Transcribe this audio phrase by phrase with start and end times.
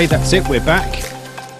[0.00, 0.48] Okay, that's it.
[0.48, 0.88] We're back.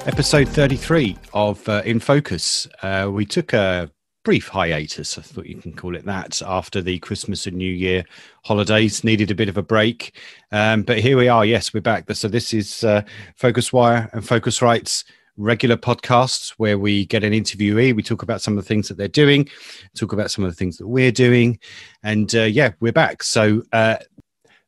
[0.07, 2.67] Episode 33 of uh, In Focus.
[2.83, 3.91] Uh, we took a
[4.25, 8.03] brief hiatus, I thought you can call it that, after the Christmas and New Year
[8.45, 9.05] holidays.
[9.05, 10.17] Needed a bit of a break.
[10.53, 11.45] Um, but here we are.
[11.45, 12.11] Yes, we're back.
[12.15, 13.03] So this is uh,
[13.39, 15.05] PhocusWire and Phocuswright's
[15.37, 17.95] regular podcasts where we get an interviewee.
[17.95, 19.51] We talk about some of the things that they're doing,
[19.95, 21.59] talk about some of the things that we're doing.
[22.03, 23.23] And uh, yeah, we're back.
[23.23, 23.99] So uh,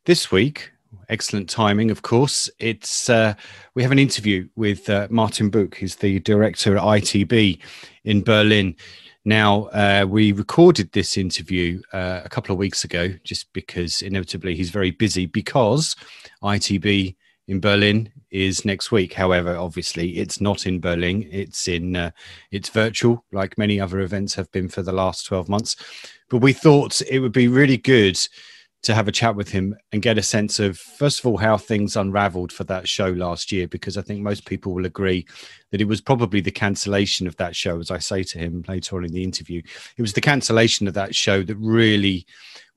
[0.05, 0.72] this week,
[1.13, 2.49] excellent timing, of course.
[2.59, 3.35] It's uh,
[3.75, 7.59] we have an interview with uh, Martin Buck, who's the director at ITB
[8.05, 8.75] in Berlin.
[9.25, 14.57] Now, uh, we recorded this interview uh, a couple of weeks ago, just because inevitably
[14.57, 15.95] he's very busy because
[16.43, 17.15] ITB
[17.47, 19.13] in Berlin is next week.
[19.13, 21.29] However, obviously, it's not in Berlin.
[21.31, 22.11] It's in uh,
[22.51, 25.77] it's virtual, like many other events have been for the last twelve months.
[26.31, 28.19] But we thought it would be really good
[28.83, 31.57] to have a chat with him and get a sense of first of all how
[31.57, 35.27] things unraveled for that show last year because i think most people will agree
[35.71, 38.97] that it was probably the cancellation of that show as i say to him later
[38.97, 39.63] on in the interview.
[39.97, 42.27] It was the cancellation of that show that really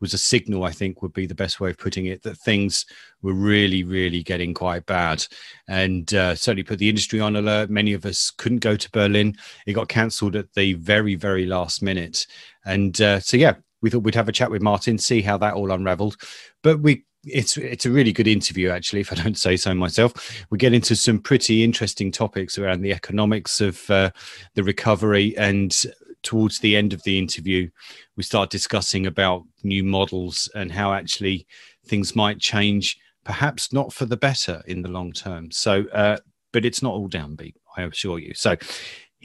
[0.02, 2.86] was a signal i think would be the best way of putting it that things
[3.22, 5.26] were really really getting quite bad.
[5.68, 7.72] And uh, certainly put the industry on alert.
[7.72, 9.36] Many of us couldn't go to berlin.
[9.66, 12.28] It got cancelled at the very very last minute.
[12.66, 15.54] And uh, so yeah we thought we'd have a chat with Martin, see how that
[15.54, 16.18] all unravelled.
[16.64, 20.46] But we it's it's a really good interview actually if i don't say so myself.
[20.50, 24.12] We get into some pretty interesting topics around the economics of uh,
[24.54, 25.76] the recovery and
[26.24, 27.70] towards the end of the interview
[28.16, 31.48] we start discussing about new models and how actually
[31.86, 35.52] things might change perhaps not for the better in the long term.
[35.52, 36.18] So uh,
[36.52, 38.34] but it's not all downbeat i assure you.
[38.34, 38.56] So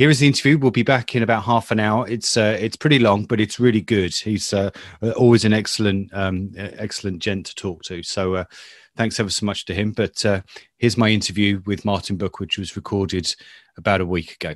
[0.00, 0.56] here is the interview.
[0.56, 2.08] We'll be back in about half an hour.
[2.08, 4.14] It's uh, it's pretty long, but it's really good.
[4.14, 4.70] He's uh,
[5.14, 8.02] always an excellent um, excellent gent to talk to.
[8.02, 8.44] So uh,
[8.96, 9.92] thanks ever so much to him.
[9.92, 10.40] But uh,
[10.78, 13.36] here's my interview with Martin Buck, which was recorded
[13.76, 14.54] about a week ago.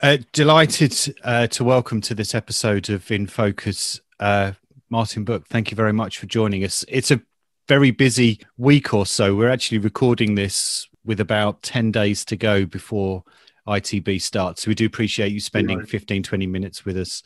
[0.00, 4.00] Uh, delighted uh, to welcome to this episode of In Focus,
[4.88, 5.48] Martin Buck.
[5.48, 6.84] Thank you very much for joining us.
[6.86, 7.20] It's a
[7.68, 9.34] very busy week or so.
[9.34, 13.24] We're actually recording this with about 10 days to go before
[13.66, 14.62] ITB starts.
[14.62, 15.88] So we do appreciate you spending right.
[15.88, 17.22] 15, 20 minutes with us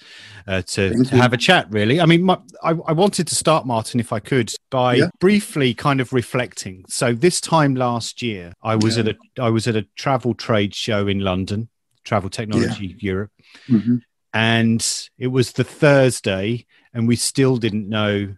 [0.46, 2.00] uh, to, to have a chat, really.
[2.00, 5.08] I mean, my, I, I, wanted to start, Martin, if I could, by yeah.
[5.18, 6.84] briefly kind of reflecting.
[6.88, 9.04] So this time last year, I was yeah.
[9.04, 11.68] at a I was at a travel trade show in London,
[12.04, 12.96] Travel Technology yeah.
[12.98, 13.32] Europe.
[13.68, 13.96] Mm-hmm.
[14.32, 18.36] And it was the Thursday, and we still didn't know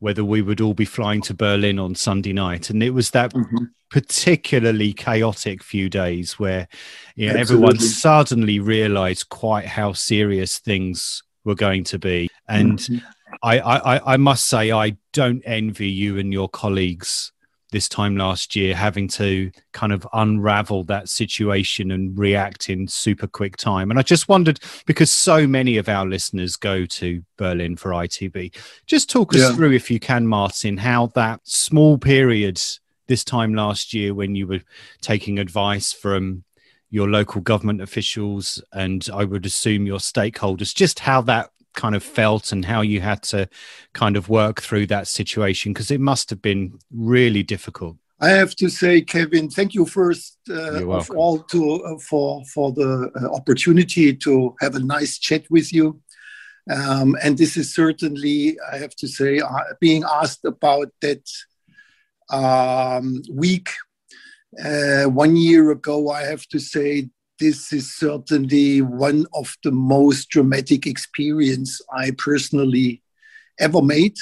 [0.00, 2.70] whether we would all be flying to Berlin on Sunday night.
[2.70, 3.64] And it was that mm-hmm.
[3.90, 6.68] particularly chaotic few days where
[7.16, 12.28] you know, everyone suddenly realized quite how serious things were going to be.
[12.48, 12.98] And mm-hmm.
[13.42, 17.32] I, I, I must say, I don't envy you and your colleagues
[17.70, 23.26] this time last year, having to kind of unravel that situation and react in super
[23.26, 23.90] quick time.
[23.90, 28.54] And I just wondered because so many of our listeners go to Berlin for ITB,
[28.86, 29.52] just talk us yeah.
[29.52, 32.60] through, if you can, Martin, how that small period
[33.06, 34.60] this time last year when you were
[35.00, 36.44] taking advice from
[36.90, 42.02] your local government officials and I would assume your stakeholders, just how that kind of
[42.02, 43.48] felt and how you had to
[43.94, 47.96] kind of work through that situation because it must have been really difficult.
[48.20, 52.72] I have to say, Kevin, thank you first uh, of all to uh, for for
[52.72, 56.00] the uh, opportunity to have a nice chat with you.
[56.68, 61.24] Um, and this is certainly, I have to say, uh, being asked about that
[62.30, 63.68] um, week
[64.62, 66.10] uh, one year ago.
[66.10, 73.02] I have to say this is certainly one of the most dramatic experience I personally
[73.58, 74.16] ever made.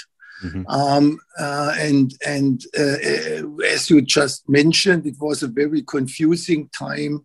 [0.45, 0.67] Mm-hmm.
[0.69, 6.69] Um, uh, and and uh, uh, as you just mentioned, it was a very confusing
[6.77, 7.25] time,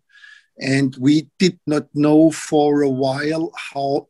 [0.58, 4.08] and we did not know for a while how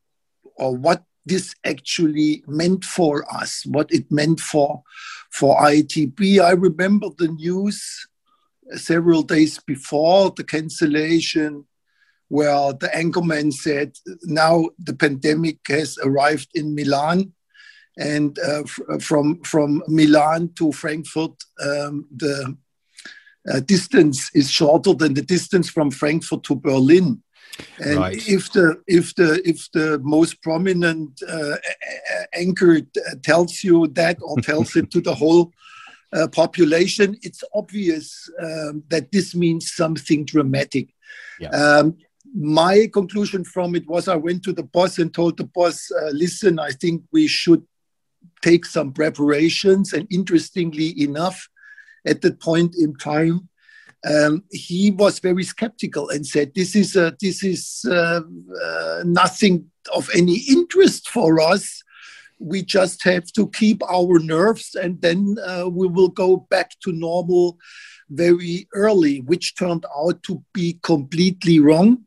[0.54, 4.82] or what this actually meant for us, what it meant for
[5.30, 6.40] for ITB.
[6.40, 8.06] I remember the news
[8.76, 11.66] several days before the cancellation
[12.36, 13.90] where the anchorman said,
[14.22, 17.30] now the pandemic has arrived in Milan.
[17.98, 18.62] And uh,
[19.00, 22.56] from, from Milan to Frankfurt, um, the
[23.52, 27.22] uh, distance is shorter than the distance from Frankfurt to Berlin.
[27.78, 28.28] And right.
[28.36, 31.56] if the if the if the most prominent uh,
[32.32, 32.80] anchor
[33.22, 35.52] tells you that or tells it to the whole
[36.14, 40.86] uh, population, it's obvious um, that this means something dramatic.
[41.38, 41.50] Yeah.
[41.50, 41.98] Um,
[42.34, 46.10] my conclusion from it was I went to the boss and told the boss, uh,
[46.12, 47.62] listen, I think we should
[48.42, 49.92] take some preparations.
[49.92, 51.48] And interestingly enough,
[52.06, 53.48] at that point in time,
[54.08, 58.22] um, he was very skeptical and said, "This is a, this is uh,
[58.64, 61.82] uh, nothing of any interest for us.
[62.40, 66.90] We just have to keep our nerves, and then uh, we will go back to
[66.90, 67.58] normal
[68.10, 72.04] very early," which turned out to be completely wrong.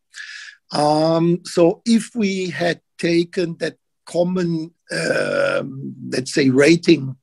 [0.72, 7.16] Um, so, if we had taken that common, um, let's say, rating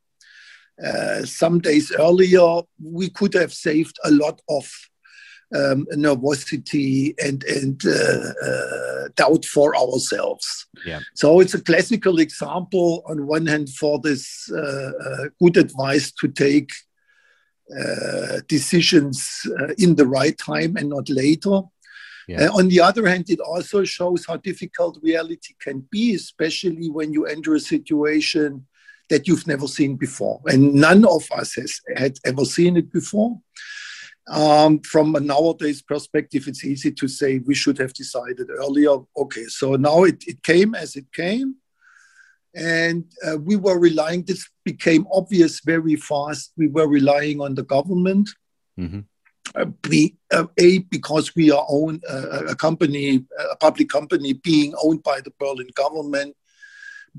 [0.83, 4.71] uh, some days earlier, we could have saved a lot of
[5.55, 10.67] um, nervosity and and uh, uh, doubt for ourselves.
[10.85, 11.01] Yeah.
[11.15, 16.29] So it's a classical example on one hand for this uh, uh good advice to
[16.29, 16.71] take
[17.79, 19.47] uh, decisions
[19.79, 21.63] in the right time and not later.
[22.29, 22.49] Yeah.
[22.49, 27.27] on the other hand, it also shows how difficult reality can be, especially when you
[27.27, 28.67] enter a situation
[29.09, 30.41] that you've never seen before.
[30.47, 33.41] And none of us has had ever seen it before.
[34.29, 38.97] Um, from a nowadays perspective, it's easy to say we should have decided earlier.
[39.17, 41.57] Okay, so now it, it came as it came.
[42.55, 46.53] And uh, we were relying, this became obvious very fast.
[46.57, 48.29] We were relying on the government.
[48.79, 49.01] Mm-hmm.
[49.55, 49.67] Uh,
[50.33, 55.21] uh, A, because we are owned, uh, a company, a public company being owned by
[55.21, 56.35] the Berlin government.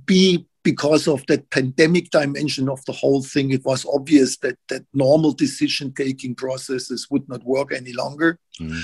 [0.06, 4.86] B, because of that pandemic dimension of the whole thing, it was obvious that that
[4.94, 8.40] normal decision taking processes would not work any longer.
[8.60, 8.82] Mm.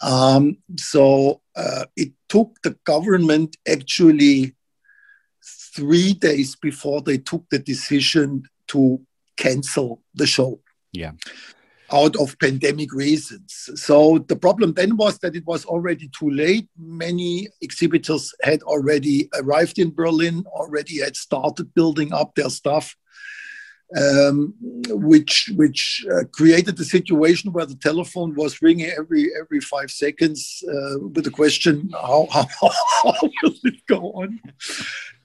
[0.00, 4.56] Um, so uh, it took the government actually
[5.74, 9.00] three days before they took the decision to
[9.36, 10.60] cancel the show.
[10.92, 11.12] Yeah
[11.92, 13.68] out of pandemic reasons.
[13.74, 16.68] So the problem then was that it was already too late.
[16.78, 22.96] Many exhibitors had already arrived in Berlin, already had started building up their stuff
[23.96, 24.54] um,
[24.88, 30.62] which which uh, created a situation where the telephone was ringing every every five seconds
[30.68, 34.40] uh, with the question how, how, how will it go on?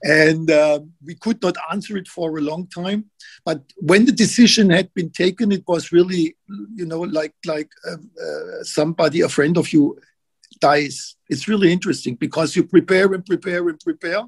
[0.02, 3.06] And uh, we could not answer it for a long time.
[3.44, 6.36] But when the decision had been taken it was really
[6.74, 9.98] you know like like um, uh, somebody a friend of you
[10.58, 11.16] dies.
[11.28, 14.24] It's really interesting because you prepare and prepare and prepare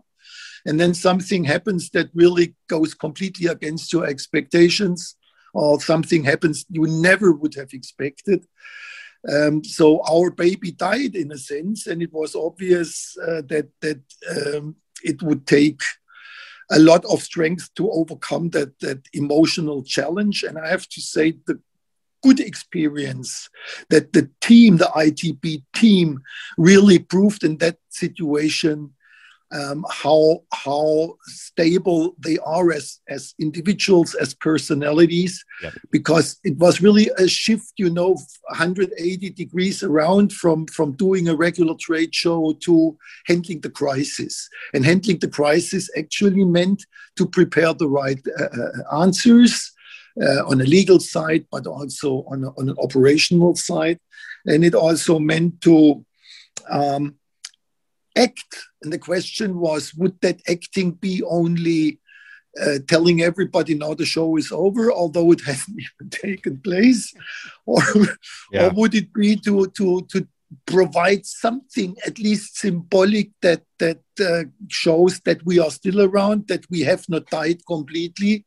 [0.68, 5.16] and then something happens that really goes completely against your expectations
[5.54, 8.44] or something happens you never would have expected.
[9.32, 14.02] Um, so our baby died in a sense and it was obvious uh, that that
[14.34, 15.80] um, it would take
[16.70, 20.42] a lot of strength to overcome that that emotional challenge.
[20.42, 21.58] And i have to say the
[22.22, 23.48] good experience
[23.88, 26.20] that the team the itb team
[26.56, 28.92] really proved in that situation
[29.52, 35.72] um, how how stable they are as as individuals as personalities yep.
[35.90, 38.16] because it was really a shift you know
[38.50, 42.96] 180 degrees around from from doing a regular trade show to
[43.26, 46.84] handling the crisis and handling the crisis actually meant
[47.16, 49.72] to prepare the right uh, uh answers
[50.22, 53.98] uh, on a legal side but also on, a, on an operational side
[54.46, 56.04] and it also meant to
[56.70, 57.14] um,
[58.18, 58.66] act.
[58.82, 62.00] And the question was would that acting be only
[62.60, 67.14] uh, telling everybody now the show is over, although it hasn't even taken place?
[67.66, 67.82] Or,
[68.52, 68.66] yeah.
[68.66, 70.26] or would it be to, to, to
[70.66, 76.64] provide something at least symbolic that that uh, shows that we are still around, that
[76.70, 78.44] we have not died completely,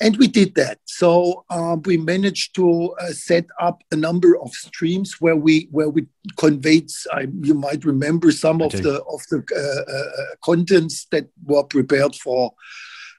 [0.00, 0.78] and we did that.
[0.84, 5.88] So um, we managed to uh, set up a number of streams where we where
[5.88, 6.90] we conveyed.
[7.12, 12.14] Uh, you might remember some of the of the uh, uh, contents that were prepared
[12.14, 12.52] for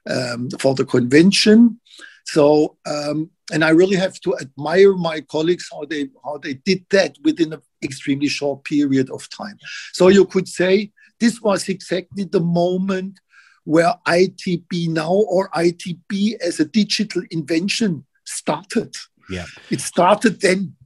[0.10, 1.79] um, for the convention.
[2.25, 6.86] So um, and I really have to admire my colleagues how they how they did
[6.91, 9.57] that within an extremely short period of time.
[9.93, 13.19] So you could say this was exactly the moment
[13.67, 18.95] where ITB now or ITB as a digital invention started.
[19.29, 19.45] Yeah.
[19.69, 20.77] It started then.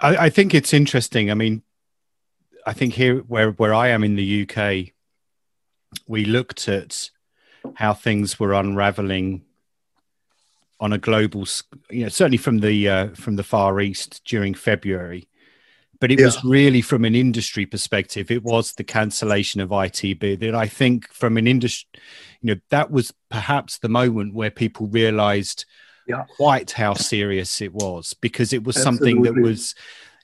[0.00, 1.30] I, I think it's interesting.
[1.30, 1.62] I mean,
[2.66, 4.94] I think here where, where I am in the UK,
[6.08, 7.10] we looked at
[7.74, 9.42] how things were unraveling
[10.80, 11.46] on a global,
[11.88, 15.28] you know, certainly from the uh, from the Far East during February,
[16.02, 16.26] but it yeah.
[16.26, 21.08] was really from an industry perspective it was the cancellation of itb that i think
[21.12, 21.88] from an industry
[22.40, 25.64] you know that was perhaps the moment where people realized
[26.08, 26.24] yeah.
[26.36, 29.12] quite how serious it was because it was Absolutely.
[29.12, 29.74] something that was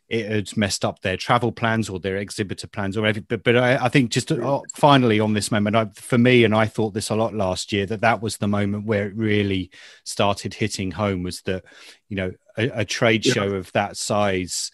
[0.09, 3.27] it had messed up their travel plans or their exhibitor plans or everything.
[3.29, 6.55] But, but I, I think just uh, finally on this moment, I, for me, and
[6.55, 9.71] I thought this a lot last year, that that was the moment where it really
[10.05, 11.63] started hitting home was that,
[12.09, 13.35] you know, a, a trade yeah.
[13.35, 14.71] show of that size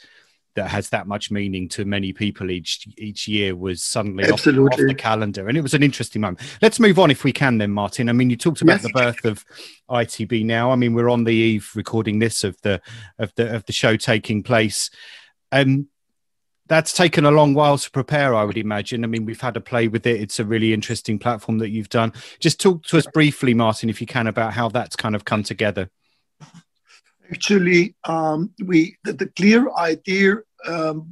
[0.54, 4.76] that has that much meaning to many people each each year was suddenly off, off,
[4.76, 5.48] the calendar.
[5.48, 6.40] And it was an interesting moment.
[6.62, 8.08] Let's move on if we can then martin.
[8.08, 8.82] I mean you talked about yes.
[8.82, 9.44] the birth of
[9.90, 10.70] itb now.
[10.70, 12.80] I mean we're on the eve recording this of the
[13.18, 14.90] of the of the show taking place.
[15.50, 15.88] Um
[16.66, 19.04] that's taken a long while to prepare i would imagine.
[19.04, 20.20] I mean we've had a play with it.
[20.20, 22.12] It's a really interesting platform that you've done.
[22.38, 25.42] Just talk to us briefly martin if you can about how that's kind of come
[25.42, 25.90] together
[27.30, 31.08] Actually, um, we the, the, clear idea um,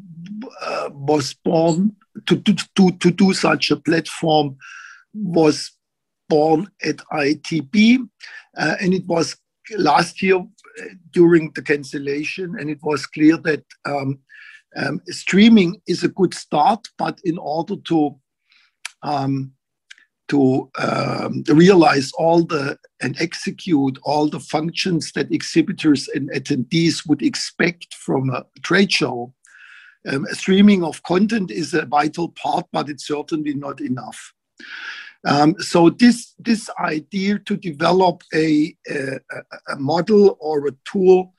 [0.61, 4.57] uh, was born to, to, to, to do such a platform
[5.15, 5.73] was
[6.29, 8.09] born at ITB,
[8.57, 9.37] uh, and it was
[9.77, 14.19] last year uh, during the cancellation, and it was clear that um,
[14.77, 18.19] um, streaming is a good start, but in order to
[19.03, 19.53] um,
[20.33, 27.23] to um, realize all the and execute all the functions that exhibitors and attendees would
[27.23, 29.35] expect from a trade show.
[30.11, 34.33] Um, streaming of content is a vital part, but it's certainly not enough.
[35.29, 39.21] Um, so this this idea to develop a, a,
[39.69, 41.35] a model or a tool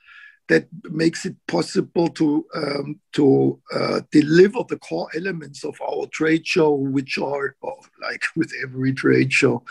[0.48, 6.46] that makes it possible to um, to uh, deliver the core elements of our trade
[6.46, 9.64] show, which are oh, like with every trade show,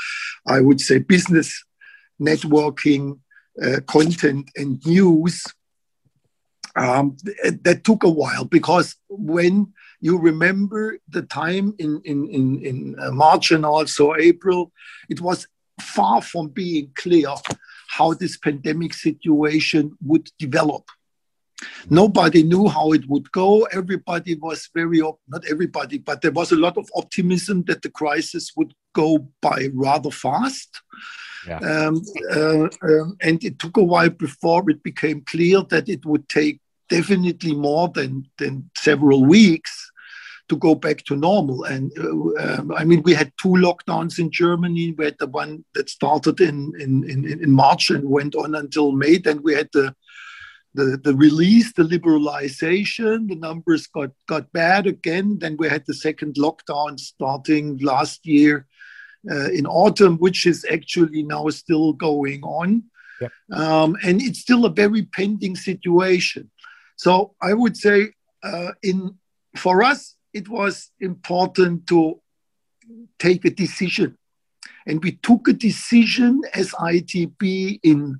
[0.48, 1.63] I would say business,
[2.20, 3.20] networking,
[3.63, 5.44] uh, content, and news.
[6.75, 7.18] Um,
[7.62, 13.12] that took a while because when you remember the time in in in, in uh,
[13.12, 14.72] March and also April,
[15.08, 15.48] it was
[15.80, 17.36] far from being clear
[17.97, 20.85] how this pandemic situation would develop.
[21.89, 23.63] Nobody knew how it would go.
[23.79, 28.51] Everybody was very, not everybody, but there was a lot of optimism that the crisis
[28.57, 30.81] would go by rather fast.
[31.47, 31.59] Yeah.
[31.59, 36.27] Um, uh, um, and it took a while before it became clear that it would
[36.29, 36.59] take
[36.89, 39.91] definitely more than, than several weeks
[40.53, 41.63] to go back to normal.
[41.63, 44.93] And uh, I mean, we had two lockdowns in Germany.
[44.98, 48.91] We had the one that started in, in, in, in March and went on until
[48.91, 49.17] May.
[49.17, 49.95] Then we had the
[50.75, 55.38] the, the release, the liberalization, the numbers got, got bad again.
[55.39, 58.65] Then we had the second lockdown starting last year
[59.29, 62.86] uh, in autumn, which is actually now still going on.
[63.22, 63.27] Yeah.
[63.51, 66.50] Um, and it's still a very pending situation.
[66.95, 69.15] So I would say uh, in
[69.55, 72.19] for us, it was important to
[73.19, 74.17] take a decision.
[74.85, 78.19] And we took a decision as ITB in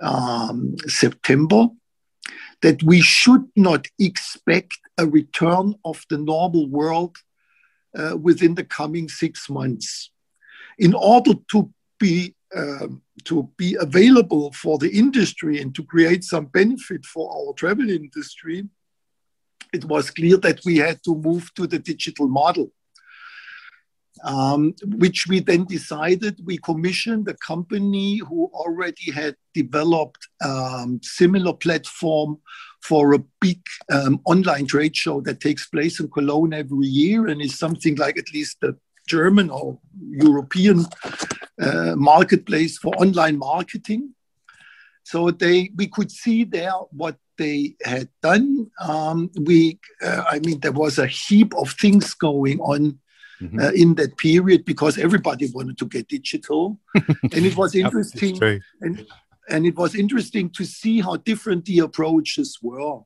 [0.00, 1.68] um, September
[2.62, 7.16] that we should not expect a return of the normal world
[7.96, 10.10] uh, within the coming six months.
[10.78, 16.46] In order to be um, to be available for the industry and to create some
[16.46, 18.68] benefit for our travel industry,
[19.72, 22.72] it was clear that we had to move to the digital model.
[24.22, 31.54] Um, which we then decided we commissioned a company who already had developed um, similar
[31.54, 32.38] platform
[32.82, 33.60] for a big
[33.90, 38.18] um, online trade show that takes place in Cologne every year and is something like
[38.18, 40.84] at least the German or European
[41.60, 44.14] uh, marketplace for online marketing.
[45.02, 48.70] So they we could see there what they had done.
[48.80, 53.00] Um, we, uh, I mean, there was a heap of things going on
[53.40, 53.58] mm-hmm.
[53.58, 58.38] uh, in that period because everybody wanted to get digital, and it was interesting.
[58.82, 59.06] and,
[59.48, 62.98] and it was interesting to see how different the approaches were.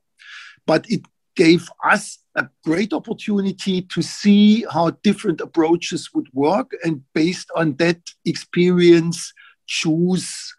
[0.67, 7.03] But it gave us a great opportunity to see how different approaches would work, and
[7.13, 9.33] based on that experience,
[9.65, 10.53] choose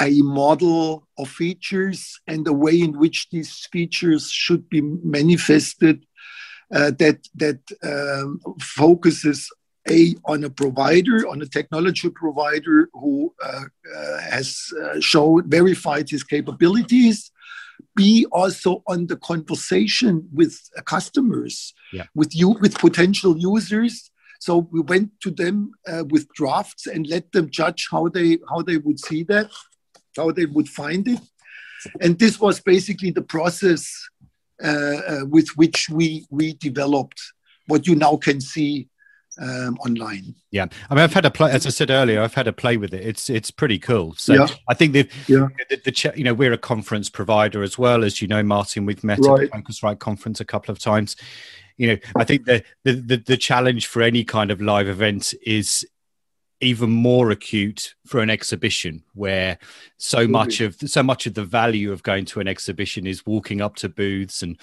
[0.00, 6.06] a model of features and the way in which these features should be manifested
[6.74, 9.50] uh, that that um, focuses
[9.90, 13.64] a on a provider on a technology provider who uh,
[13.96, 17.30] uh, has uh, shown verified his capabilities
[17.96, 22.06] b also on the conversation with customers yeah.
[22.14, 27.30] with you with potential users so we went to them uh, with drafts and let
[27.32, 29.50] them judge how they how they would see that
[30.16, 31.20] how they would find it.
[32.00, 34.08] And this was basically the process
[34.62, 37.20] uh, uh, with which we, we developed
[37.66, 38.88] what you now can see
[39.40, 40.34] um, online.
[40.50, 41.50] Yeah, I mean, I've had a play.
[41.50, 43.04] As I said earlier, I've had a play with it.
[43.04, 44.14] It's it's pretty cool.
[44.16, 44.46] So yeah.
[44.68, 45.48] I think the, yeah.
[45.70, 48.84] the, the, you know we're a conference provider as well as you know, Martin.
[48.84, 49.44] We've met right.
[49.44, 51.16] at the Phocuswright conference a couple of times.
[51.78, 55.32] You know, I think the, the the the challenge for any kind of live event
[55.44, 55.86] is
[56.62, 59.58] even more acute for an exhibition where
[59.98, 60.32] so mm-hmm.
[60.32, 63.74] much of so much of the value of going to an exhibition is walking up
[63.76, 64.58] to booths and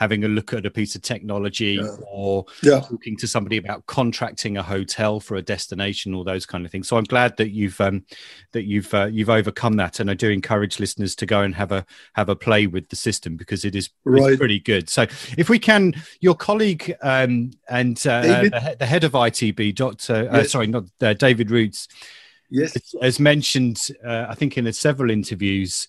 [0.00, 1.94] having a look at a piece of technology yeah.
[2.10, 2.80] or yeah.
[2.80, 6.88] talking to somebody about contracting a hotel for a destination or those kind of things
[6.88, 8.02] so i'm glad that you've um,
[8.52, 11.70] that you've uh, you've overcome that and i do encourage listeners to go and have
[11.70, 14.38] a have a play with the system because it is right.
[14.38, 15.02] pretty good so
[15.36, 20.42] if we can your colleague um, and uh, the, the, head of itb dr uh,
[20.44, 21.86] sorry not uh, david ruetz
[22.48, 25.88] yes has mentioned uh, i think in several interviews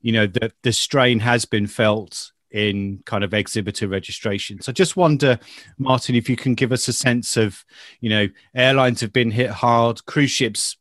[0.00, 4.62] you know that the strain has been felt in kind of exhibitor registration.
[4.62, 5.40] So I just wonder,
[5.76, 7.64] Martin, if you can give us a sense of,
[8.00, 10.76] you know, airlines have been hit hard, cruise ships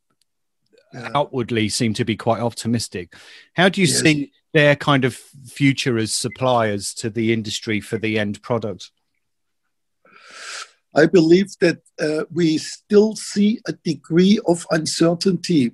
[0.93, 1.09] yeah.
[1.15, 3.15] outwardly seem to be quite optimistic.
[3.53, 4.01] How do you yes.
[4.01, 8.91] see their kind of future as suppliers to the industry for the end product?
[10.95, 15.71] I believe that uh, we still see a degree of uncertainty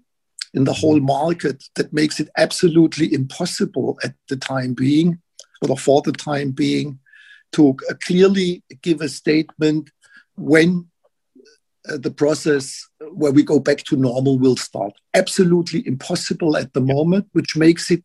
[0.53, 5.19] in the whole market that makes it absolutely impossible at the time being
[5.67, 6.99] or for the time being,
[7.51, 9.89] to uh, clearly give a statement
[10.35, 10.87] when
[11.89, 14.93] uh, the process where we go back to normal will start.
[15.13, 18.03] Absolutely impossible at the moment, which makes it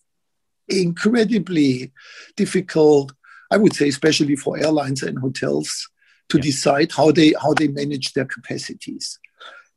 [0.69, 1.93] incredibly
[2.37, 3.13] difficult,
[3.51, 5.89] I would say, especially for airlines and hotels,
[6.31, 6.45] to yeah.
[6.45, 9.19] decide how they how they manage their capacities.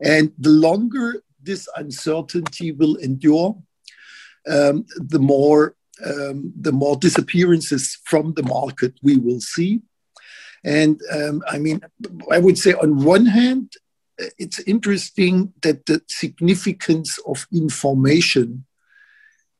[0.01, 3.57] And the longer this uncertainty will endure,
[4.47, 5.75] um, the more
[6.05, 9.81] um, the more disappearances from the market we will see.
[10.63, 11.81] And um, I mean,
[12.31, 13.73] I would say on one hand,
[14.37, 18.65] it's interesting that the significance of information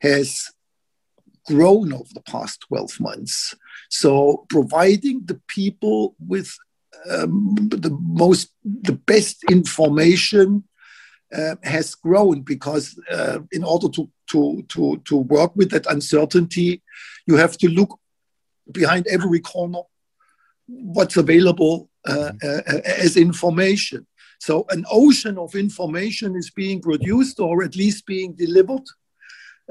[0.01, 0.51] has
[1.45, 3.55] grown over the past 12 months.
[3.89, 6.53] So providing the people with
[7.09, 10.63] um, the most, the best information
[11.35, 16.81] uh, has grown because uh, in order to, to, to, to work with that uncertainty,
[17.25, 17.99] you have to look
[18.71, 19.81] behind every corner
[20.67, 22.75] what's available uh, mm-hmm.
[22.75, 24.05] uh, as information.
[24.39, 28.83] So an ocean of information is being produced or at least being delivered.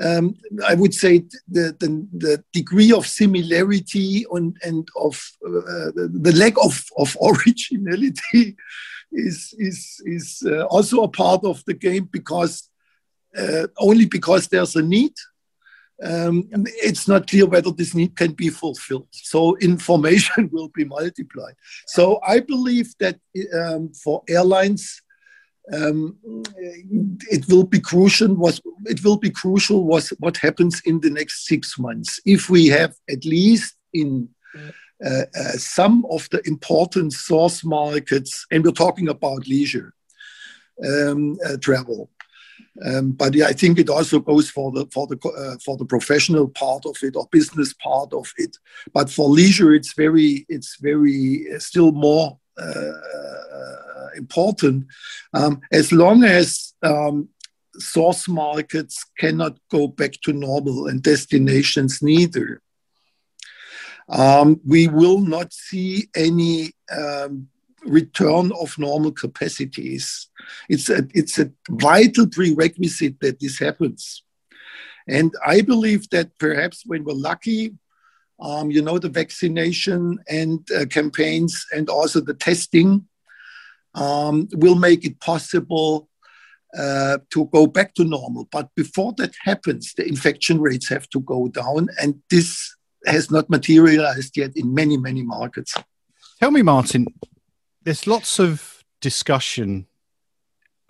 [0.02, 0.34] Um,
[0.66, 6.32] I would say the, the, the, degree of similarity and, and of uh, the, the
[6.32, 8.56] lack of, of originality
[9.12, 12.68] is is is uh, also a part of the game because
[13.36, 15.12] uh, only because there's a need.
[16.02, 19.08] Um, it's not clear whether this need can be fulfilled.
[19.12, 21.54] So information will be multiplied.
[21.86, 23.18] So I believe that
[23.58, 25.00] um, for airlines,
[25.72, 26.18] um,
[27.30, 28.34] it will be crucial.
[28.34, 32.20] Was it will be crucial was what happens in the next six months.
[32.24, 34.70] If we have at least in uh,
[35.56, 39.94] some of the important source markets, and we're talking about leisure
[40.84, 42.10] um, uh, travel.
[42.84, 45.86] Um, but yeah, I think it also goes for the for the uh, for the
[45.86, 48.58] professional part of it or business part of it.
[48.92, 52.92] But for leisure, it's very it's very uh, still more uh,
[54.16, 54.86] important
[55.34, 57.28] um, as long as um,
[57.78, 62.62] source markets cannot go back to normal and destinations neither
[64.08, 67.48] um, we will not see any um,
[67.84, 70.28] return of normal capacities.
[70.68, 74.22] It's a, it's a vital prerequisite that this happens.
[75.08, 77.74] And I believe that perhaps when we're lucky,
[78.40, 83.06] um, you know, the vaccination and uh, campaigns and also the testing
[83.94, 86.08] um, will make it possible
[86.76, 88.46] uh, to go back to normal.
[88.50, 91.88] But before that happens, the infection rates have to go down.
[92.00, 92.75] And this
[93.06, 95.74] has not materialized yet in many, many markets.
[96.40, 97.06] Tell me, Martin,
[97.82, 99.86] there's lots of discussion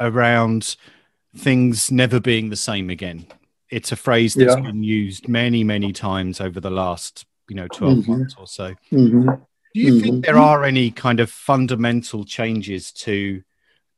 [0.00, 0.76] around
[1.36, 3.26] things never being the same again.
[3.70, 4.62] It's a phrase that's yeah.
[4.62, 8.10] been used many, many times over the last, you know, 12 mm-hmm.
[8.12, 8.74] months or so.
[8.92, 9.28] Mm-hmm.
[9.28, 10.00] Do you mm-hmm.
[10.00, 13.42] think there are any kind of fundamental changes to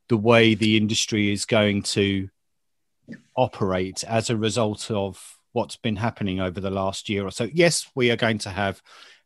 [0.09, 2.29] the way the industry is going to
[3.35, 7.47] operate as a result of what's been happening over the last year or so.
[7.53, 8.81] Yes, we are going to have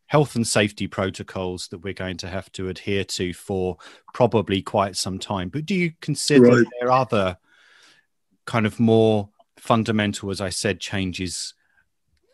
[0.07, 3.77] health and safety protocols that we're going to have to adhere to for
[4.13, 5.49] probably quite some time.
[5.49, 6.67] But do you consider right.
[6.79, 7.37] there are other
[8.45, 11.53] kind of more fundamental, as I said, changes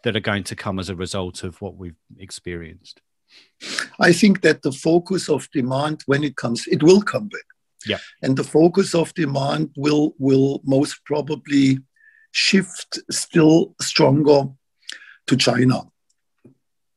[0.03, 3.01] that are going to come as a result of what we've experienced?
[3.99, 7.45] I think that the focus of demand, when it comes, it will come back
[7.85, 7.99] Yeah.
[8.21, 11.79] And the focus of demand will will most probably
[12.31, 14.47] shift still stronger
[15.27, 15.83] to China.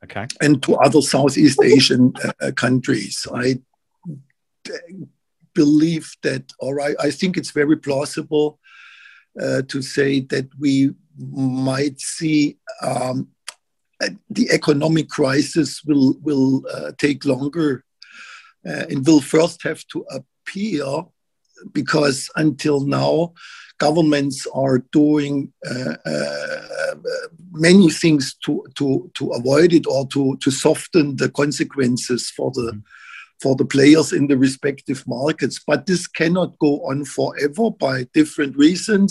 [0.04, 0.26] Okay.
[0.40, 3.26] And to other Southeast Asian uh, uh countries.
[3.32, 3.60] I
[5.54, 8.58] believe that, or I, I think it's very plausible
[9.40, 13.28] uh, to say that we might see um,
[14.30, 17.84] the economic crisis will will uh, take longer
[18.68, 21.04] uh, and will first have to appear
[21.72, 23.32] because until now
[23.86, 26.94] governments are doing uh, uh,
[27.52, 32.72] many things to, to, to avoid it or to, to soften the consequences for the
[32.74, 32.82] mm.
[33.42, 38.54] for the players in the respective markets but this cannot go on forever by different
[38.66, 39.10] reasons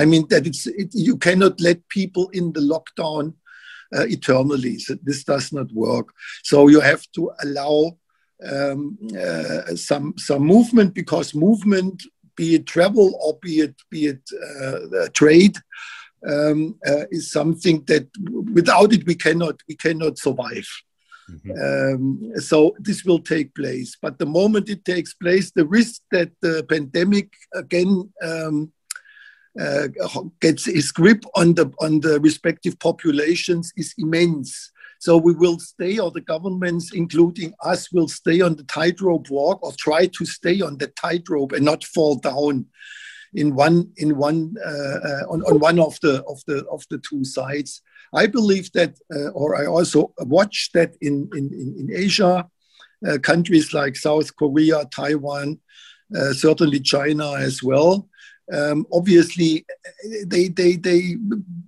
[0.00, 3.34] i mean that it's it, you cannot let people in the lockdown
[3.94, 4.78] uh, eternally.
[4.78, 6.08] So this does not work.
[6.42, 7.98] So you have to allow
[8.44, 12.02] um, uh, some some movement because movement,
[12.36, 14.22] be it travel or be it be it
[14.54, 15.56] uh, trade,
[16.26, 18.08] um, uh, is something that
[18.52, 20.68] without it we cannot we cannot survive.
[21.30, 21.94] Mm-hmm.
[21.94, 26.30] Um, so this will take place, but the moment it takes place, the risk that
[26.40, 28.72] the pandemic again um,
[29.60, 29.88] uh,
[30.40, 34.70] gets its grip on the on the respective populations is immense.
[34.98, 39.62] So we will stay, or the governments, including us, will stay on the tightrope walk,
[39.62, 42.66] or try to stay on the tightrope and not fall down
[43.34, 46.98] in one in one uh, uh, on, on one of the of the of the
[46.98, 47.82] two sides.
[48.14, 52.46] I believe that, uh, or I also watch that in in in, Asia,
[53.06, 55.60] uh, countries like South Korea, Taiwan,
[56.16, 58.08] uh, certainly China as well
[58.52, 59.66] um, obviously
[60.26, 61.16] they, they, they,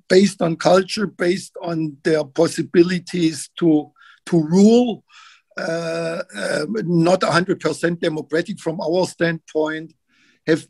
[0.09, 3.91] based on culture, based on their possibilities to,
[4.27, 5.05] to rule,
[5.59, 9.93] uh, uh, not 100% democratic from our standpoint,
[10.47, 10.67] have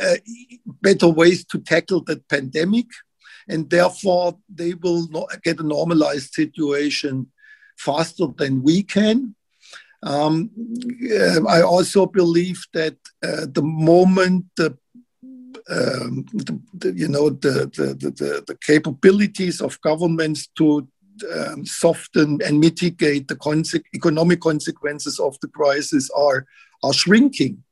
[0.00, 0.16] uh,
[0.80, 2.86] better ways to tackle the pandemic.
[3.48, 5.08] And therefore, they will
[5.42, 7.32] get a normalized situation
[7.78, 9.34] faster than we can.
[10.02, 10.50] Um,
[11.48, 14.78] I also believe that uh, the moment the
[15.70, 20.88] um, the, the, you know the, the, the, capabilities of governments to
[21.34, 26.46] um, soften and mitigate the conse- economic consequences of the crisis are
[26.82, 27.62] are shrinking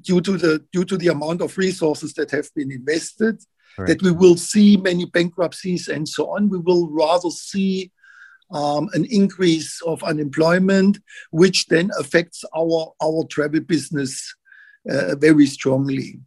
[0.00, 3.40] due to the due to the amount of resources that have been invested.
[3.78, 3.86] Right.
[3.86, 6.48] That we will see many bankruptcies and so on.
[6.48, 7.92] We will rather see
[8.50, 10.98] um, an increase of unemployment,
[11.30, 14.34] which then affects our our travel business
[14.90, 16.18] uh, very strongly.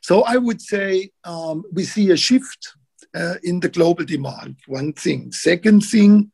[0.00, 2.74] So I would say um, we see a shift
[3.14, 5.32] uh, in the global demand, one thing.
[5.32, 6.30] Second thing,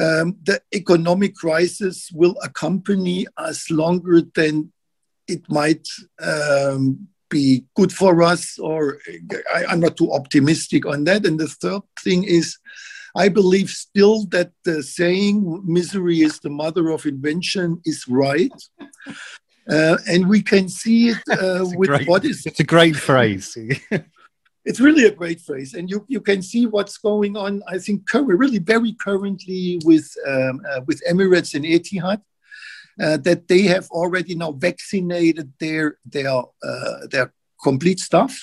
[0.00, 4.72] um, the economic crisis will accompany us longer than
[5.28, 5.86] it might
[6.20, 8.98] um, be good for us, or
[9.54, 11.26] I, am not too optimistic on that.
[11.26, 12.58] And the third thing is,
[13.14, 18.52] I believe still that the saying misery is the mother of invention is right.
[19.68, 22.44] Uh, and we can see it uh, with great, what is.
[22.46, 23.56] It's a great phrase.
[24.64, 27.62] it's really a great phrase, and you, you can see what's going on.
[27.68, 32.22] I think currently, really very currently with um, uh, with Emirates and Etihad,
[33.00, 38.36] uh, that they have already now vaccinated their their uh, their complete staff,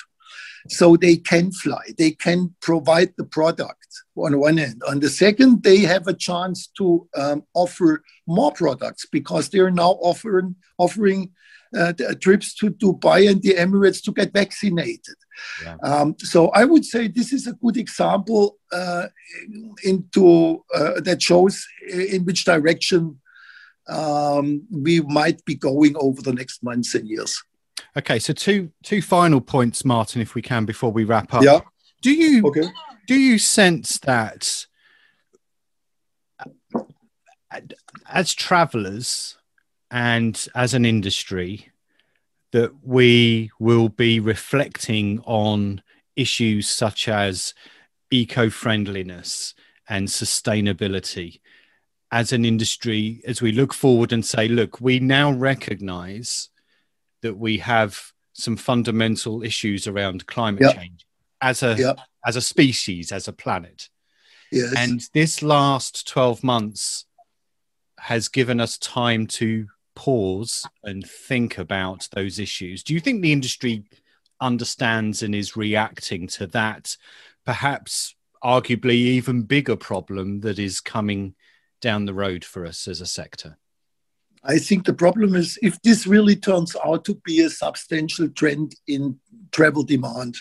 [0.68, 1.84] so they can fly.
[1.98, 4.82] They can provide the product on one end.
[4.88, 9.92] On the second, they have a chance to um, offer more products because they're now
[10.02, 11.32] offering offering
[11.78, 15.16] uh, trips to Dubai and the Emirates to get vaccinated.
[15.64, 15.76] Yeah.
[15.84, 19.08] Um, so I would say this is a good example uh,
[19.84, 23.20] into uh, that shows in which direction
[23.88, 27.42] um, we might be going over the next months and years.
[28.00, 31.44] Okay, so two two final points, Martin, if we can, before we wrap up.
[31.44, 31.60] Yeah.
[32.02, 32.70] Do you okay.
[33.08, 34.66] do you sense that
[38.08, 39.38] as travelers
[39.92, 41.68] and as an industry
[42.54, 45.82] that we will be reflecting on
[46.16, 47.54] issues such as
[48.12, 49.56] eco-friendliness
[49.90, 51.42] and sustainability
[52.12, 56.50] as an industry as we look forward and say look we now recognize
[57.22, 60.76] that we have some fundamental issues around climate yep.
[60.76, 61.06] change
[61.42, 62.00] as a yep.
[62.26, 63.90] as a species as a planet
[64.52, 64.74] yes.
[64.78, 67.06] and this last 12 months
[68.00, 69.68] has given us time to
[70.00, 72.84] pause and think about those issues.
[72.84, 73.84] Do you think the industry
[74.40, 76.96] understands and is reacting to that,
[77.46, 81.36] perhaps arguably even bigger problem that is coming
[81.82, 83.58] down the road for us as a sector?
[84.44, 88.76] I think the problem is if this really turns out to be a substantial trend
[88.88, 89.20] in
[89.52, 90.36] travel demand,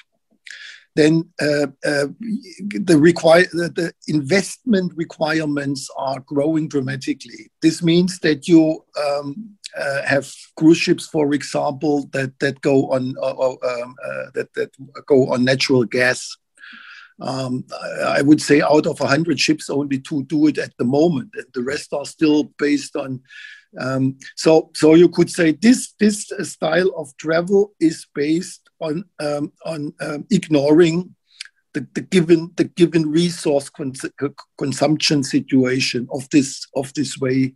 [0.94, 2.08] then uh, uh,
[2.88, 7.50] the, require, the investment requirements are growing dramatically.
[7.62, 13.14] This means that you um, uh, have cruise ships, for example, that that go on
[13.22, 14.70] uh, uh, um, uh, that that
[15.06, 16.36] go on natural gas.
[17.20, 17.64] Um,
[18.04, 21.46] I would say out of 100 ships, only two do it at the moment, and
[21.52, 23.20] the rest are still based on
[23.78, 29.52] um, so, so you could say this this style of travel is based on um,
[29.66, 31.14] on um, ignoring
[31.74, 34.04] the, the, given the given resource cons
[34.56, 37.54] consumption situation of this of this way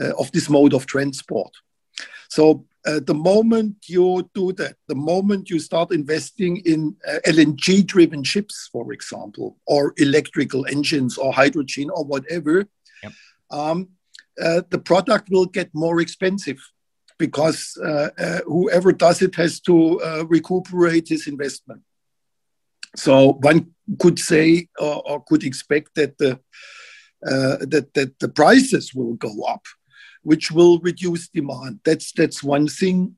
[0.00, 1.52] uh, of this mode of transport.
[2.28, 7.86] So uh, the moment you do that, the moment you start investing in uh, LNG
[7.86, 12.66] driven ships, for example, or electrical engines or hydrogen or whatever,
[13.02, 13.12] yep.
[13.50, 13.88] um,
[14.42, 16.58] uh, the product will get more expensive
[17.18, 21.82] because uh, uh, whoever does it has to uh, recuperate his investment.
[22.96, 26.40] So one could say or, or could expect that the
[27.26, 29.64] uh, that that the prices will go up,
[30.22, 31.80] which will reduce demand.
[31.84, 33.16] That's that's one thing.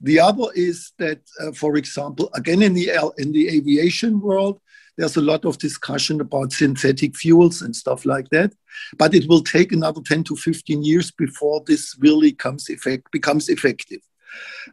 [0.00, 1.20] The other is that,
[1.54, 4.58] for example, again in the in the aviation world,
[5.02, 8.52] there's a lot of discussion about synthetic fuels and stuff like that.
[8.96, 13.48] But it will take another 10 to 15 years before this really comes effect, becomes
[13.48, 13.98] effective.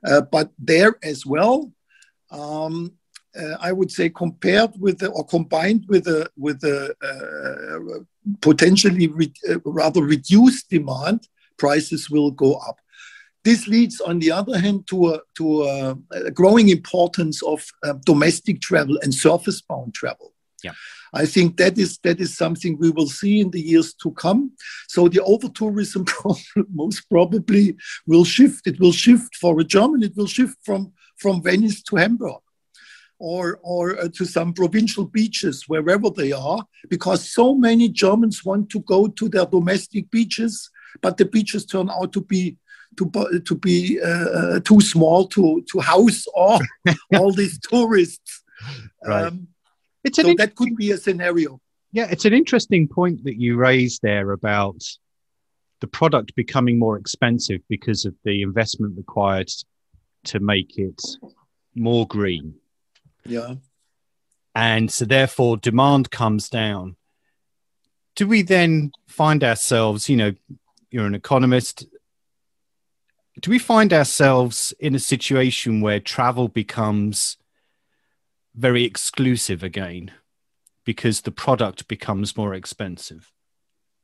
[0.05, 1.71] Uh, but there as well,
[2.29, 2.93] um,
[3.35, 8.03] uh, I would say compared with the, or combined with the with the uh,
[8.41, 12.77] potentially re, uh, rather reduced demand, prices will go up.
[13.49, 17.93] This leads, on the other hand, to a, to a, a growing importance of uh,
[18.05, 20.35] domestic travel and surface-bound travel.
[20.63, 20.73] Yeah.
[21.21, 24.51] I think that is that is something we will see in the years to come.
[24.87, 28.67] So the over tourism problem most probably will shift.
[28.67, 30.03] It will shift for a German.
[30.03, 32.43] It will shift from from Venice to Hamburg,
[33.17, 38.69] or or uh, to some provincial beaches wherever they are, because so many Germans want
[38.73, 40.69] to go to their domestic beaches,
[41.01, 42.55] but the beaches turn out to be
[42.99, 46.61] to to be uh, too small to to house all
[47.17, 48.43] all these tourists.
[49.05, 49.25] Right.
[49.25, 49.47] Um,
[50.03, 51.59] it's so that could be a scenario.
[51.91, 54.83] Yeah, it's an interesting point that you raised there about
[55.81, 59.49] the product becoming more expensive because of the investment required
[60.25, 61.01] to make it
[61.75, 62.55] more green.
[63.25, 63.55] Yeah.
[64.53, 66.95] And so therefore demand comes down.
[68.15, 70.33] Do we then find ourselves, you know,
[70.91, 71.85] you're an economist,
[73.39, 77.37] do we find ourselves in a situation where travel becomes
[78.55, 80.11] very exclusive again
[80.85, 83.31] because the product becomes more expensive?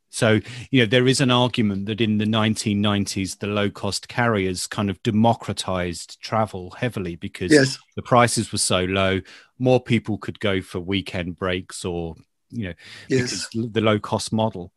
[0.10, 0.40] So,
[0.72, 4.90] you know, there is an argument that in the 1990s, the low cost carriers kind
[4.90, 7.78] of democratized travel heavily because yes.
[7.98, 9.20] the prices were so low,
[9.60, 12.16] more people could go for weekend breaks or,
[12.50, 12.74] you know,
[13.10, 13.48] yes.
[13.52, 14.72] because the low cost model.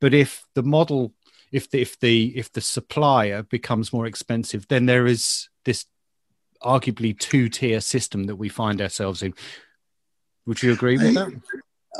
[0.00, 1.12] But if the model
[1.52, 5.86] if the if the if the supplier becomes more expensive, then there is this
[6.62, 9.34] arguably two tier system that we find ourselves in.
[10.46, 11.40] Would you agree with I, that?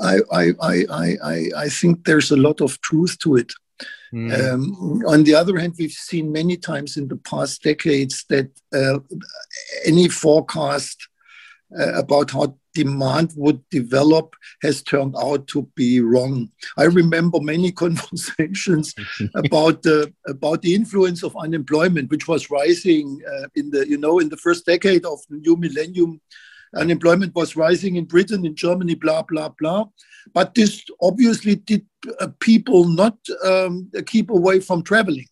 [0.00, 3.52] I, I, I, I, I think there's a lot of truth to it.
[4.12, 4.52] Mm.
[4.52, 9.00] Um, on the other hand, we've seen many times in the past decades that uh,
[9.84, 11.08] any forecast
[11.76, 16.50] about how demand would develop has turned out to be wrong.
[16.76, 18.94] I remember many conversations
[19.34, 24.18] about the about the influence of unemployment, which was rising uh, in the you know
[24.18, 26.20] in the first decade of the new millennium.
[26.74, 29.86] Unemployment was rising in Britain, in Germany, blah blah blah.
[30.34, 31.86] But this obviously did
[32.20, 35.28] uh, people not um, keep away from traveling.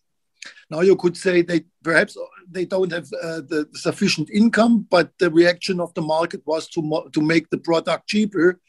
[0.69, 2.17] Now you could say they perhaps
[2.49, 7.09] they don't have uh, the sufficient income, but the reaction of the market was to
[7.11, 8.59] to make the product cheaper,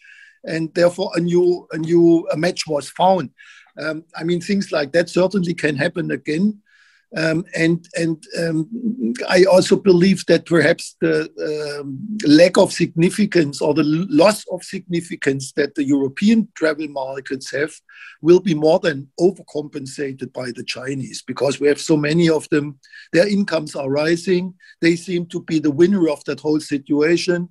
[0.44, 3.30] and therefore a new a new a match was found.
[3.80, 6.60] Um, I mean, things like that certainly can happen again.
[7.16, 11.30] Um, and and um, I also believe that perhaps the
[11.80, 17.72] um, lack of significance or the loss of significance that the European travel markets have
[18.20, 22.78] will be more than overcompensated by the Chinese because we have so many of them.
[23.14, 24.52] Their incomes are rising.
[24.82, 27.48] They seem to be the winner of that whole situation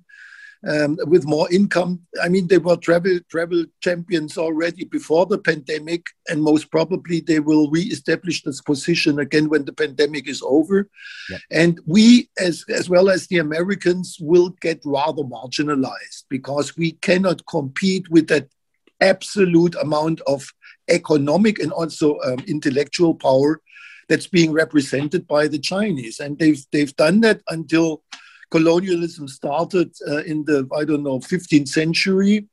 [0.66, 2.00] um, with more income.
[2.22, 7.40] I mean, they were travel travel champions already before the pandemic, and most probably they
[7.40, 10.88] will re-establish this position again when the pandemic is over.
[11.30, 11.38] Yeah.
[11.50, 17.46] And we, as as well as the Americans, will get rather marginalized because we cannot
[17.46, 18.48] compete with that
[19.00, 20.52] absolute amount of
[20.88, 23.60] economic and also um, intellectual power
[24.08, 26.18] that's being represented by the Chinese.
[26.18, 28.02] And they've, they've done that until
[28.50, 32.46] colonialism started uh, in the, I don't know, 15th century.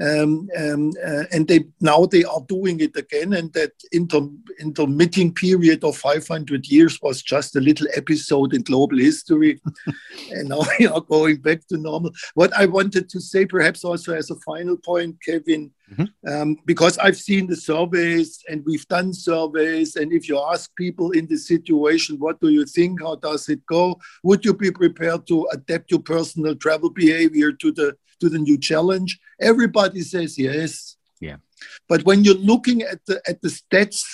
[0.00, 3.34] Um, um, uh, and they now they are doing it again.
[3.34, 4.22] And that inter,
[4.58, 9.60] intermitting period of 500 years was just a little episode in global history.
[10.30, 12.12] and now we are going back to normal.
[12.34, 16.32] What I wanted to say, perhaps also as a final point, Kevin, mm-hmm.
[16.32, 19.96] um, because I've seen the surveys and we've done surveys.
[19.96, 23.02] And if you ask people in this situation, what do you think?
[23.02, 23.98] How does it go?
[24.22, 28.58] Would you be prepared to adapt your personal travel behavior to the to the new
[28.58, 29.18] challenge?
[29.40, 30.96] Everybody says yes.
[31.20, 31.36] Yeah.
[31.88, 34.04] But when you're looking at the at the stats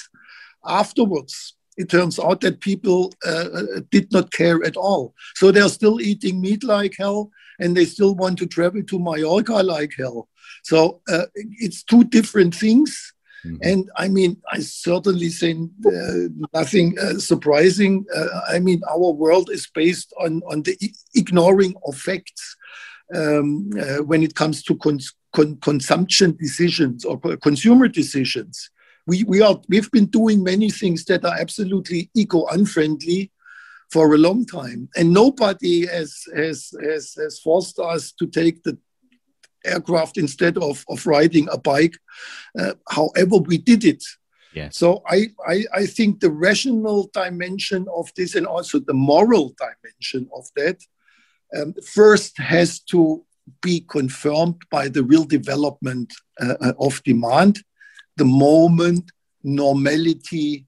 [0.65, 5.15] afterwards, it turns out that people uh, uh, did not care at all.
[5.35, 9.63] So they're still eating meat like hell, and they still want to travel to Mallorca
[9.63, 10.29] like hell.
[10.65, 13.13] So uh, it's two different things.
[13.45, 13.57] Mm-hmm.
[13.63, 18.05] And I mean, I certainly say uh, nothing uh, surprising.
[18.15, 22.57] Uh, I mean, our world is based on, on the I- ignoring of facts
[23.15, 28.71] um, uh, when it comes to cons- con- consumption decisions or consumer decisions.
[29.07, 33.31] We, we are, we've been doing many things that are absolutely eco unfriendly
[33.93, 34.89] for a long time.
[34.97, 38.77] And nobody has, has, has, has forced us to take the
[39.67, 41.97] aircraft instead of, of riding a bike.
[42.59, 44.05] Uh, however, we did it.
[44.55, 44.79] Yes.
[44.79, 50.29] So I, I, I think the rational dimension of this and also the moral dimension
[50.35, 50.79] of that
[51.57, 53.25] um, first has to
[53.63, 57.61] be confirmed by the real development uh, uh, of demand
[58.17, 60.67] the moment normality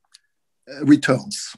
[0.71, 1.57] uh, returns.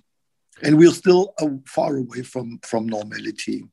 [0.62, 3.64] And we're still uh, far away from, from normality,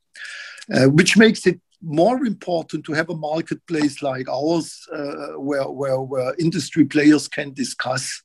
[0.73, 6.01] uh, which makes it more important to have a marketplace like ours uh, where, where,
[6.01, 8.23] where industry players can discuss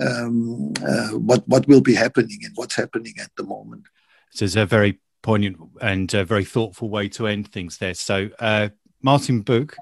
[0.00, 0.72] um,
[1.12, 3.84] what, what will be happening and what's happening at the moment.
[4.30, 7.94] So it's a very poignant and uh, very thoughtful way to end things there.
[7.94, 8.68] So, uh,
[9.02, 9.76] Martin Buck,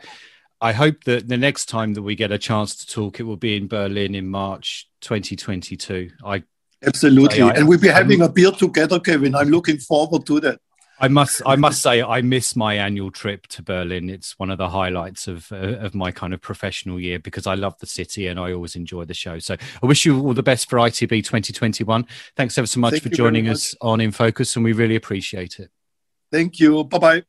[0.60, 3.36] I hope that the next time that we get a chance to talk, it will
[3.36, 6.10] be in Berlin in March 2022.
[6.24, 6.42] I
[6.86, 9.34] absolutely, I, and we'll be having I'm, a beer together, Kevin.
[9.34, 10.60] I'm looking forward to that.
[11.04, 14.08] I must I must say I miss my annual trip to Berlin.
[14.08, 17.54] It's one of the highlights of uh, of my kind of professional year because I
[17.54, 19.38] love the city and I always enjoy the show.
[19.38, 22.06] So I wish you all the best for ITB 2021.
[22.36, 25.60] Thanks ever so much Thank for joining us on In Focus and we really appreciate
[25.60, 25.70] it.
[26.32, 26.84] Thank you.
[26.84, 27.24] Bye bye.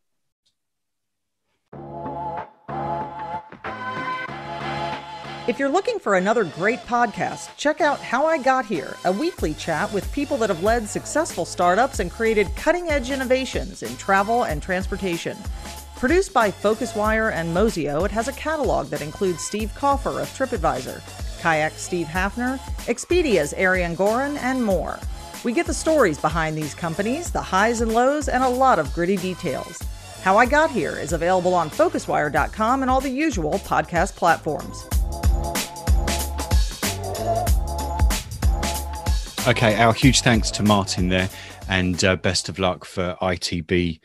[5.47, 9.53] If you're looking for another great podcast, check out How I Got Here, a weekly
[9.53, 14.45] chat with people that have led successful startups and created cutting edge innovations in travel
[14.45, 15.37] and transportation.
[15.97, 21.03] Produced by PhocusWire and Mozio, it has a catalog that includes Steve Kaufer of TripAdvisor,
[21.41, 24.97] Kayak Steve Hafner, Expedia's Ariane Gorin, and more.
[25.43, 28.91] We get the stories behind these companies, the highs and lows, and a lot of
[28.93, 29.79] gritty details.
[30.23, 34.87] How I Got Here is available on PhocusWire.com and all the usual podcast platforms.
[39.47, 41.29] Okay, our huge thanks to Martin there,
[41.69, 43.99] and uh, best of luck for ITB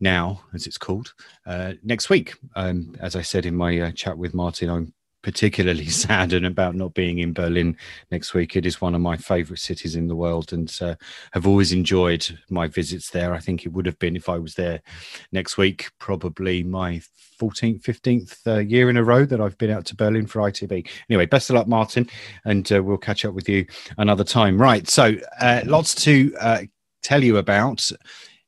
[0.00, 1.14] now, as it's called,
[1.46, 2.34] uh, next week.
[2.56, 6.94] Um, as I said in my uh, chat with Martin, I'm particularly saddened about not
[6.94, 7.76] being in Berlin
[8.10, 8.56] next week.
[8.56, 10.94] It is one of my favorite cities in the world and uh,
[11.32, 13.32] have always enjoyed my visits there.
[13.34, 14.82] I think it would have been if I was there
[15.30, 17.00] next week, probably my
[17.40, 20.88] 14th, 15th uh, year in a row that I've been out to Berlin for ITB.
[21.08, 22.08] Anyway, best of luck, Martin,
[22.44, 23.66] and uh, we'll catch up with you
[23.98, 24.60] another time.
[24.60, 24.88] Right.
[24.88, 26.62] So, uh, lots to uh,
[27.02, 27.90] tell you about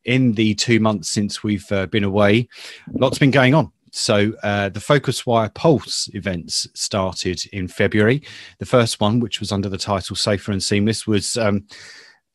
[0.04, 2.48] in the two months since we've uh, been away.
[2.92, 3.72] Lots been going on.
[3.94, 8.22] So uh, the PhocusWire Pulse events started in February.
[8.58, 11.64] The first one, which was under the title Safer and Seamless, was um,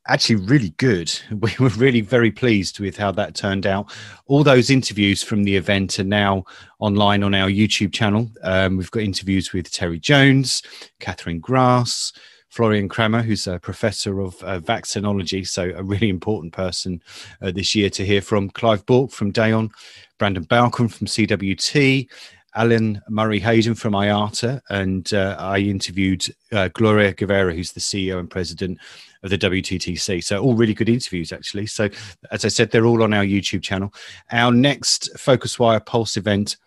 [0.08, 1.12] actually really good.
[1.32, 3.94] We were really very pleased with how that turned out.
[4.28, 6.46] All those interviews from the event are now
[6.80, 8.32] online on our YouTube channel.
[8.42, 10.64] Um, we've got interviews with Terry Jones,
[11.02, 12.14] Catherine Grass,
[12.50, 17.02] Florian Krammer, who's a professor of uh, vaccinology, so a really important person
[17.42, 18.50] uh, this year to hear from.
[18.50, 19.70] Clive Bork from Dayon,
[20.18, 22.10] Brandon Balcom from CWT,
[22.56, 28.20] Alan Murray Hayden from IATA, and uh, I interviewed uh, Gloria Guevara, who's the CEO
[28.20, 28.80] and president
[29.22, 30.24] of the WTTC.
[30.24, 31.68] So, all really good interviews, actually.
[31.68, 31.90] So,
[32.32, 33.94] as I said, they're all on our YouTube channel.
[34.32, 36.58] Our next FocusWire Pulse event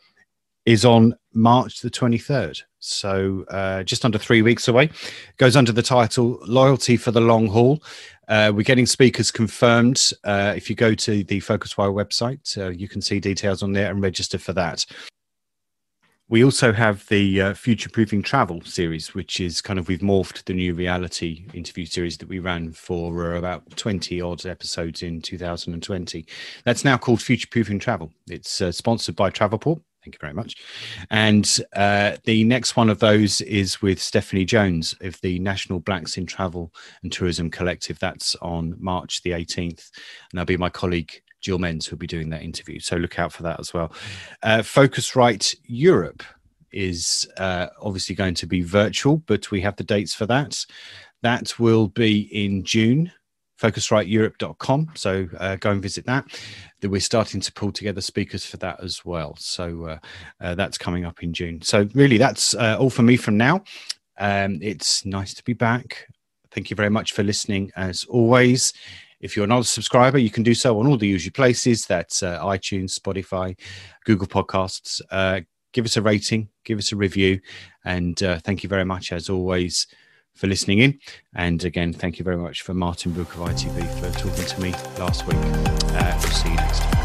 [0.64, 2.62] is on March the 23rd.
[2.78, 4.90] So, uh, just under three weeks away.
[5.36, 7.82] Goes under the title Loyalty for the Long Haul.
[8.28, 10.10] Uh, we're getting speakers confirmed.
[10.24, 13.90] Uh, if you go to the PhocusWire website, uh, you can see details on there
[13.90, 14.84] and register for that.
[16.28, 20.44] We also have the uh, Future Proofing Travel series, which is kind of we've morphed
[20.44, 25.20] the new reality interview series that we ran for uh, about 20 odd episodes in
[25.20, 26.24] 2020.
[26.64, 28.12] That's now called Future Proofing Travel.
[28.30, 29.82] It's sponsored by Travelport.
[30.04, 30.56] Thank you very much.
[31.10, 36.16] And uh, the next one of those is with Stephanie Jones of the National Blacks
[36.16, 36.72] in Travel
[37.02, 37.98] and Tourism Collective.
[38.00, 39.90] That's on March the 18th.
[39.90, 42.80] And that'll be my colleague Jill Menz who'll be doing that interview.
[42.80, 43.92] So look out for that as well.
[44.42, 46.22] Uh, Phocuswright Europe
[46.72, 50.64] is uh, obviously going to be virtual, but we have the dates for that.
[51.22, 53.12] That will be in June.
[53.62, 54.90] Phocuswrighteurope.com.
[54.94, 56.26] So uh, go and visit that.
[56.82, 59.36] We're starting to pull together speakers for that as well.
[59.38, 59.98] So uh,
[60.40, 61.62] uh, that's coming up in June.
[61.62, 63.62] So really, that's uh, all for me from now.
[64.18, 66.08] Um, it's nice to be back.
[66.50, 67.70] Thank you very much for listening.
[67.76, 68.72] As always,
[69.20, 71.86] if you're not a subscriber, you can do so on all the usual places.
[71.86, 73.56] That's uh, iTunes, Spotify,
[74.04, 75.00] Google Podcasts.
[75.08, 75.42] Uh,
[75.72, 77.40] give us a rating, give us a review,
[77.84, 79.86] and thank you very much, as always,
[80.34, 80.98] for listening in.
[81.34, 84.72] And again, thank you very much for Martin Buck of ITB for talking to me
[84.98, 85.36] last week.
[85.36, 87.01] Uh, we'll see you next time.